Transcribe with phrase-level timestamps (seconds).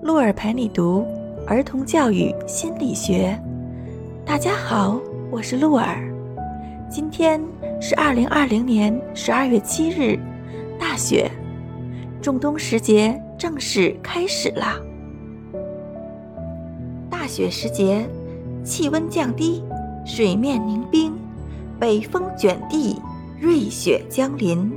[0.00, 1.04] 鹿儿陪你读
[1.46, 3.36] 儿童教育心理学。
[4.24, 5.00] 大家好，
[5.30, 6.08] 我是鹿儿。
[6.88, 7.42] 今天
[7.80, 10.18] 是二零二零年十二月七日，
[10.78, 11.28] 大雪，
[12.22, 14.76] 仲冬时节正式开始啦。
[17.10, 18.08] 大雪时节，
[18.62, 19.64] 气温降低，
[20.06, 21.12] 水面凝冰，
[21.78, 23.02] 北风卷地，
[23.40, 24.70] 瑞雪将临，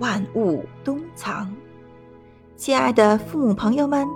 [0.00, 1.54] 万物冬藏。
[2.56, 4.06] 亲爱的父母朋友们，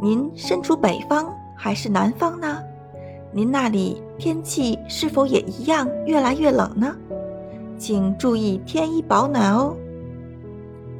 [0.00, 2.62] 您身处北方还是南方呢？
[3.32, 6.96] 您那里天气是否也一样越来越冷呢？
[7.76, 9.76] 请注意添衣保暖哦。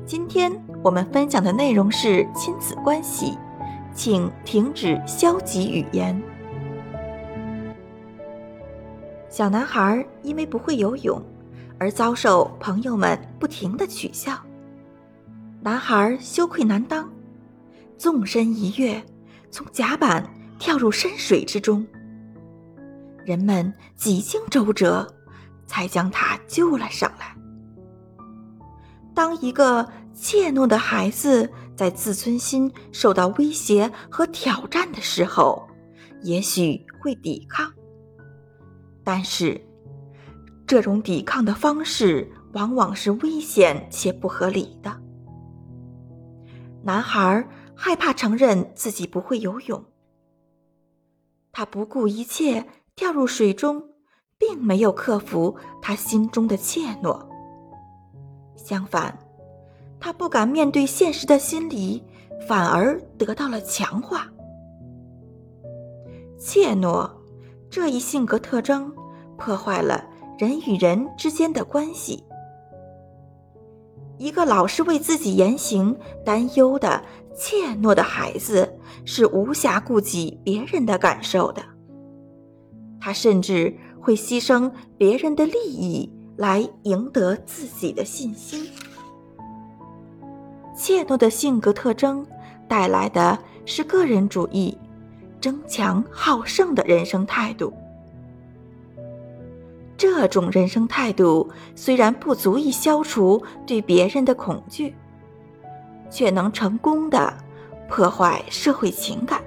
[0.04, 0.52] 今天
[0.82, 3.38] 我们分享的内容是亲子关系，
[3.94, 6.20] 请停止消极语言。
[9.28, 11.22] 小男孩因为不会游泳，
[11.78, 14.32] 而遭受朋友们不停的取笑。
[15.60, 17.08] 男孩羞愧难当，
[17.98, 19.04] 纵身一跃，
[19.50, 20.24] 从甲板
[20.58, 21.86] 跳入深水之中。
[23.24, 25.06] 人们几经周折，
[25.66, 27.36] 才将他救了上来。
[29.14, 35.68] 当一个怯懦的孩子在自尊心受到威胁和挑战的时候，
[36.22, 37.70] 也许会抵抗，
[39.02, 39.60] 但是
[40.66, 44.96] 这种抵抗的方式往往是危险且不合理的。
[46.82, 47.46] 男孩
[47.80, 49.84] 害怕承认自己不会游泳，
[51.52, 53.90] 他不顾一切跳入水中，
[54.36, 57.24] 并没有克服他心中的怯懦。
[58.56, 59.16] 相反，
[60.00, 62.02] 他不敢面对现实的心理
[62.48, 64.26] 反而得到了强化。
[66.36, 67.08] 怯懦
[67.70, 68.92] 这一性格特征
[69.36, 70.04] 破坏了
[70.36, 72.24] 人与人之间的关系。
[74.18, 77.00] 一个老是为自己言行担忧的
[77.38, 81.62] 怯懦的孩子，是无暇顾及别人的感受的。
[83.00, 88.66] 他甚至会牺牲别人的利益来赢得自己的信心。
[90.76, 92.26] 怯懦的性格特征
[92.68, 94.76] 带来的是个人主义、
[95.40, 97.72] 争强好胜的人生态度。
[99.96, 104.94] 这种人生态度虽然不足以消除对别人的恐惧，
[106.10, 107.32] 却能成功的
[107.88, 109.42] 破坏社会情感。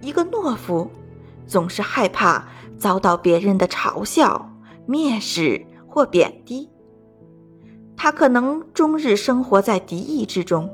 [0.00, 0.90] 一个懦夫
[1.46, 2.44] 总是害怕
[2.76, 4.50] 遭到别人的嘲笑、
[4.88, 6.68] 蔑视或贬低，
[7.96, 10.68] 他可能终日生活在敌意之中，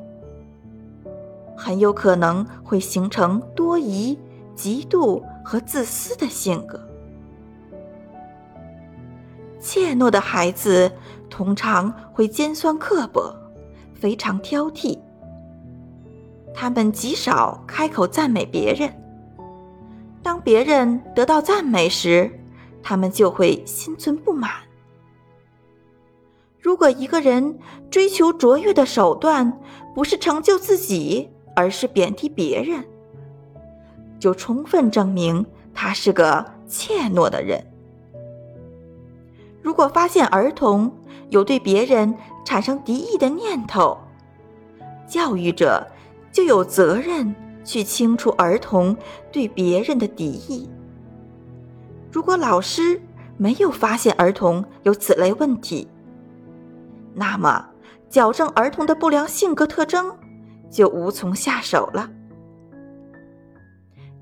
[1.57, 4.19] 很有可能会形成多疑、
[4.57, 6.81] 嫉妒和自私的性格。
[9.61, 10.91] 怯懦的孩子
[11.29, 13.35] 通常会尖酸刻薄，
[13.99, 14.99] 非常挑剔。
[16.55, 18.93] 他们极少开口赞美别人。
[20.23, 22.31] 当别人得到赞美时，
[22.83, 24.51] 他们就会心存不满。
[26.61, 27.59] 如果一个人
[27.91, 29.61] 追求卓越的手段
[29.95, 32.85] 不是成就自己，而是贬低别人，
[34.19, 37.65] 就充分证明他是个怯懦的人。
[39.63, 40.93] 如果发现儿童
[41.31, 42.15] 有对别人
[42.49, 43.99] 产生敌意的念头，
[45.07, 45.87] 教育者
[46.33, 48.97] 就有责任去清除儿童
[49.31, 50.67] 对别人的敌意。
[52.11, 52.99] 如果老师
[53.37, 55.87] 没有发现儿童有此类问题，
[57.13, 57.69] 那么
[58.09, 60.11] 矫正儿童的不良性格特征
[60.71, 62.09] 就无从下手了。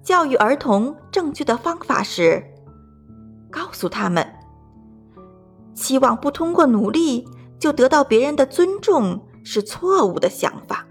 [0.03, 2.44] 教育儿童正确的方法是
[3.53, 4.28] 告诉他们。
[5.75, 7.25] 期望不通过努力
[7.59, 10.87] 就得到别人的尊重是错误的想法。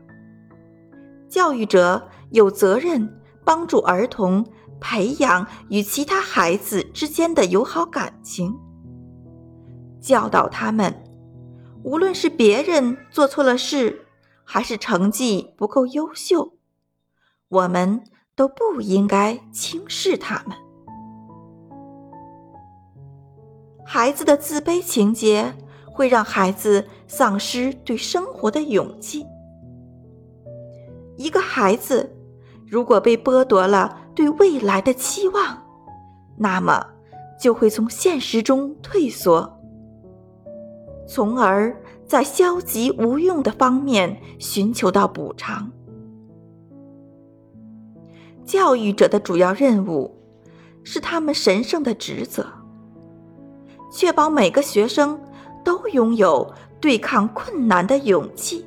[1.29, 4.45] 教育者有责任帮助儿童
[4.79, 8.55] 培养与其他孩子之间的友好感情，
[9.99, 11.03] 教导他们，
[11.83, 14.05] 无论是别人做错了事，
[14.43, 16.53] 还是成绩不够优秀，
[17.49, 18.03] 我们
[18.35, 20.55] 都不应该轻视他们。
[23.85, 25.55] 孩子的自卑情节
[25.95, 29.25] 会让孩子丧失对生活的勇气。
[31.15, 32.13] 一个孩子
[32.67, 35.63] 如果被剥夺了对未来的期望，
[36.37, 36.85] 那么
[37.39, 39.57] 就会从现实中退缩，
[41.07, 41.73] 从而
[42.05, 45.71] 在消极无用的方面寻求到补偿。
[48.43, 50.13] 教育者的主要任务
[50.83, 52.45] 是他们神圣的职责。
[53.91, 55.17] 确保每个学生
[55.65, 58.63] 都拥有对抗困难的勇气，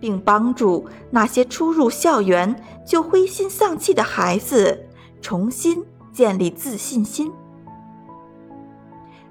[0.00, 2.54] 并帮助那些初入校园
[2.84, 4.86] 就灰心丧气的孩子
[5.22, 5.82] 重新
[6.12, 7.32] 建立自信心。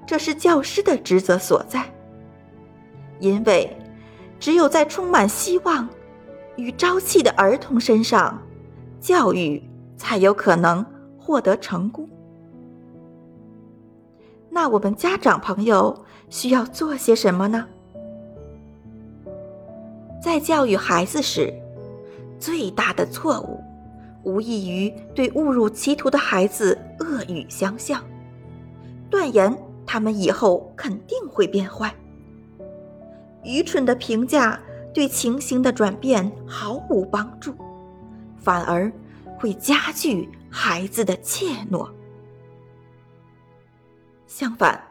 [0.05, 1.83] 这是教师的职责所在，
[3.19, 3.77] 因为
[4.39, 5.89] 只有在充满希望
[6.55, 8.41] 与朝气的儿童身上，
[9.01, 9.61] 教育
[9.97, 10.85] 才有可能
[11.19, 12.07] 获得成功。
[14.49, 17.67] 那我们家长朋友需要做些什么呢？
[20.21, 21.53] 在教育孩子时，
[22.39, 23.63] 最大的错误，
[24.23, 28.03] 无异于对误入歧途的孩子恶语相向，
[29.09, 31.93] 断言他们以后肯定会变坏。
[33.43, 34.59] 愚蠢的评价
[34.93, 37.55] 对情形的转变毫无帮助，
[38.37, 38.91] 反而
[39.39, 41.87] 会加剧孩子的怯懦。
[44.25, 44.83] 相反，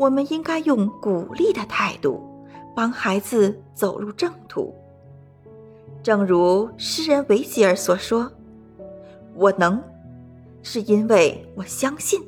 [0.00, 2.26] 我们应该用鼓励的态度。
[2.74, 4.74] 帮孩子走入正途。
[6.02, 8.32] 正如诗人维吉尔所说
[9.36, 9.82] ：“我能，
[10.62, 12.22] 是因为我相信。”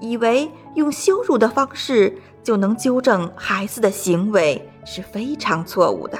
[0.00, 6.18] 以为用羞辱的方式就能纠正孩子的行为是非常错误的。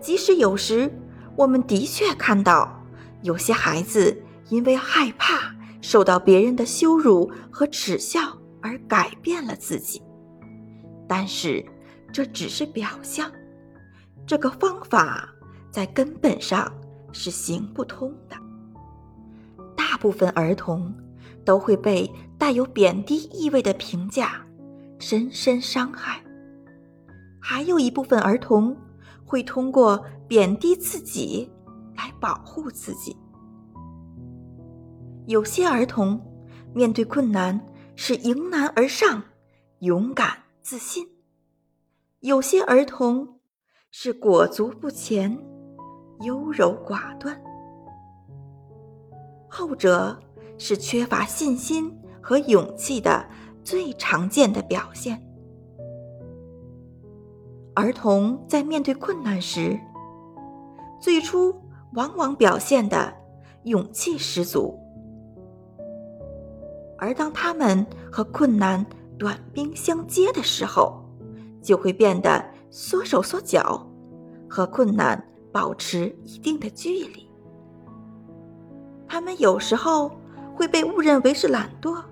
[0.00, 0.90] 即使有时
[1.36, 2.82] 我们的确看到
[3.22, 5.54] 有些孩子因为害怕
[5.88, 10.02] 受到别人的羞辱和耻笑而改变了自己。
[11.06, 11.64] 但是，
[12.12, 13.30] 这只是表象，
[14.26, 15.32] 这个方法
[15.70, 16.68] 在根本上
[17.12, 18.34] 是行不通的。
[19.76, 20.92] 大部分儿童
[21.44, 24.44] 都会被带有贬低意味的评价
[24.98, 26.20] 深深伤害，
[27.40, 28.76] 还有一部分儿童
[29.24, 31.48] 会通过贬低自己
[31.96, 33.16] 来保护自己。
[35.26, 36.20] 有些儿童
[36.72, 37.60] 面对困难
[37.96, 39.22] 是迎难而上，
[39.80, 40.44] 勇敢。
[40.62, 41.06] 自信，
[42.18, 43.38] 有些儿童
[43.92, 45.38] 是裹足不前、
[46.22, 47.32] 优柔寡断；
[49.48, 50.18] 后者
[50.58, 53.28] 是缺乏信心和勇气的
[53.62, 55.24] 最常见的表现。
[57.74, 59.78] 儿童在面对困难时，
[61.00, 61.54] 最初
[61.92, 63.14] 往往表现的
[63.62, 64.76] 勇气十足，
[66.98, 68.84] 而当他们和困难，
[69.18, 71.04] 短兵相接的时候，
[71.62, 73.86] 就会变得缩手缩脚，
[74.48, 75.22] 和困难
[75.52, 77.28] 保持一定的距离。
[79.08, 80.10] 他们有时候
[80.54, 82.02] 会被误认为是懒惰，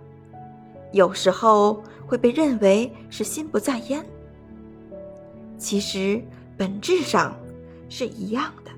[0.92, 4.04] 有时候会被认为是心不在焉。
[5.58, 6.22] 其实
[6.56, 7.34] 本质上
[7.88, 8.70] 是一样的。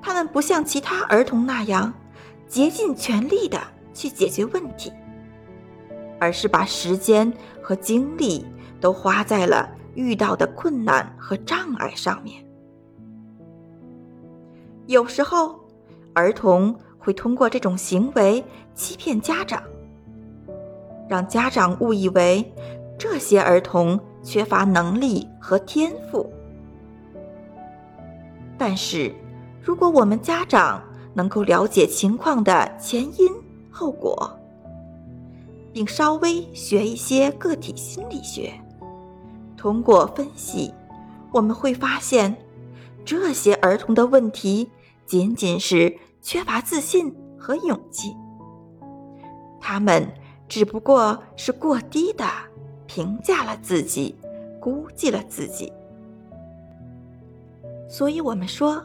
[0.00, 1.92] 他们不像其他儿童那样
[2.54, 3.60] 竭尽全力的
[3.92, 4.92] 去解决问题。
[6.20, 7.30] 而是把时间
[7.60, 8.46] 和精力
[8.80, 12.46] 都花在了遇到的困难和障碍上面。
[14.86, 15.58] 有时候，
[16.14, 18.42] 儿童会通过这种行为
[18.72, 19.60] 欺骗家长，
[21.08, 22.54] 让家长误以为
[22.96, 26.32] 这些儿童缺乏能力和天赋。
[28.56, 29.12] 但是，
[29.60, 30.80] 如果我们家长
[31.14, 33.32] 能够了解情况的前因
[33.70, 34.38] 后果，
[35.72, 38.52] 并稍微学一些个体心理学，
[39.56, 40.72] 通过分析，
[41.32, 42.36] 我们会发现，
[43.04, 44.70] 这些儿童的问题
[45.06, 48.14] 仅仅是缺乏自信和勇气。
[49.60, 50.12] 他们
[50.48, 52.26] 只不过是过低的
[52.86, 54.14] 评价了自己，
[54.60, 55.72] 估计了自己。
[57.88, 58.84] 所以，我们说，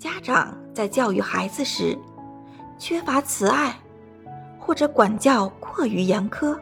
[0.00, 1.96] 家长在教育孩子时，
[2.78, 3.78] 缺乏慈爱。
[4.58, 6.56] 或者管教过于严苛，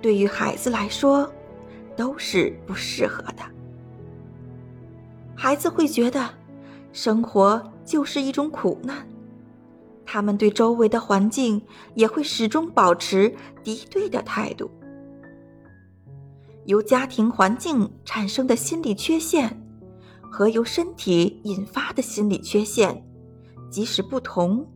[0.00, 1.28] 对于孩子来说
[1.96, 3.42] 都是不适合的。
[5.34, 6.30] 孩子会觉得
[6.92, 9.04] 生活就是一种苦难，
[10.06, 11.60] 他们对周围的环境
[11.94, 14.70] 也会始终保持敌对的态度。
[16.66, 19.60] 由家庭环境产生的心理缺陷
[20.34, 23.06] 和由身体引发的心理缺陷，
[23.70, 24.66] 即使不同，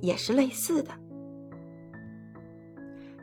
[0.00, 0.90] 也是类似的。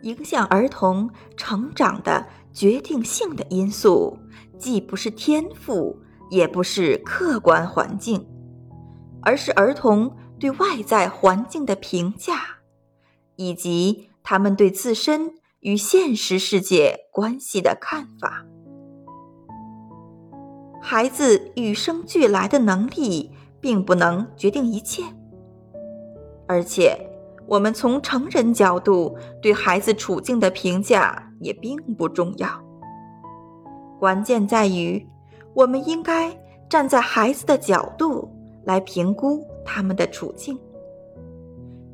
[0.03, 4.15] 影响儿童成长的决定性的因素，
[4.59, 5.97] 既不是天赋，
[6.29, 8.23] 也不是客观环境，
[9.23, 12.59] 而是儿童对外在环境的评价，
[13.35, 18.45] 以及他们对自身与现实世界关系的看法。
[20.83, 25.01] 孩子与生俱来的能力并不能决定一切，
[26.45, 27.09] 而且。
[27.45, 32.47] 我们从成人角度对孩子处境的评价也并不重要。
[33.99, 35.05] 关键在于，
[35.53, 36.31] 我们应该
[36.69, 38.31] 站在孩子的角度
[38.63, 40.57] 来评估他们的处境，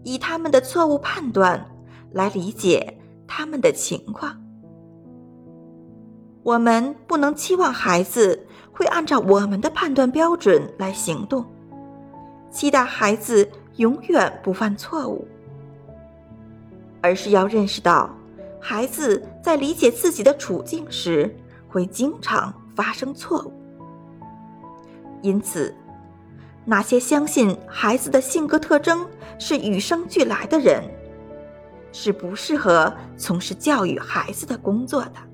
[0.04, 1.66] 以他们的错误判断
[2.12, 2.96] 来理解
[3.28, 4.40] 他们的情况。
[6.44, 11.46] 我们不能期望孩子会按照我们的判断标准来行动，
[12.50, 15.28] 期待孩子永远不犯错误，
[17.02, 18.10] 而是要认识到，
[18.60, 21.36] 孩子在理解自己的处境时
[21.68, 23.54] 会经常发生错误。
[25.22, 25.76] 因此，
[26.64, 29.06] 那些相信孩子的性格特征
[29.38, 30.82] 是与生俱来的人，
[31.92, 35.29] 是不适合从事教育孩子的工作的。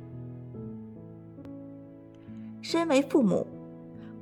[2.68, 3.46] 身为父母，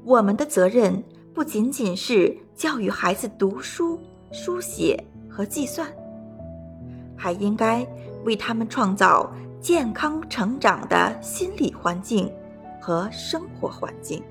[0.04, 1.02] 我们的责任
[1.34, 3.98] 不仅仅是教育孩子读书、
[4.34, 5.88] 书写和计算，
[7.16, 7.88] 还应该
[8.26, 12.30] 为他们创造健康成长的心理环境
[12.82, 14.22] 和生活环境。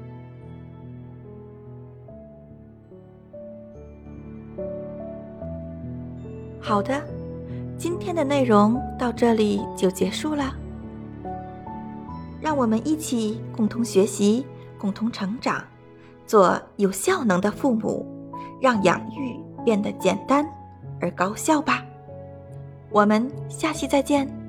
[6.61, 7.03] 好的，
[7.79, 10.55] 今天的内容到这里就结束了。
[12.43, 14.45] 让我们一起共同学习，
[14.77, 15.63] 共同成长，
[16.27, 18.05] 做有效能的父母，
[18.61, 20.45] 让养育变得简单
[21.01, 21.85] 而高效吧。
[22.91, 24.42] 我们下期再见。